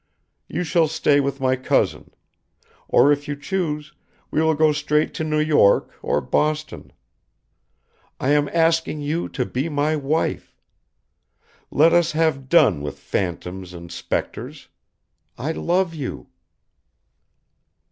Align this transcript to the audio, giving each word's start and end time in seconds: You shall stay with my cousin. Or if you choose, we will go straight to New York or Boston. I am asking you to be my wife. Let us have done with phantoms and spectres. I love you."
You 0.47 0.63
shall 0.63 0.87
stay 0.87 1.19
with 1.19 1.39
my 1.39 1.55
cousin. 1.55 2.09
Or 2.87 3.11
if 3.11 3.27
you 3.27 3.35
choose, 3.35 3.93
we 4.31 4.41
will 4.41 4.55
go 4.55 4.71
straight 4.71 5.13
to 5.13 5.23
New 5.23 5.37
York 5.37 5.91
or 6.01 6.21
Boston. 6.21 6.91
I 8.19 8.29
am 8.29 8.49
asking 8.51 9.01
you 9.01 9.29
to 9.29 9.45
be 9.45 9.69
my 9.69 9.95
wife. 9.95 10.57
Let 11.69 11.93
us 11.93 12.13
have 12.13 12.49
done 12.49 12.81
with 12.81 12.97
phantoms 12.97 13.75
and 13.75 13.91
spectres. 13.91 14.69
I 15.37 15.51
love 15.51 15.93
you." 15.93 16.29